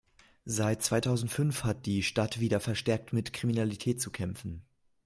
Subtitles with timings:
[0.45, 4.63] Seit zweitausendfünf hat die Stadt wieder verstärkt mit Kriminalität zu kämpfen.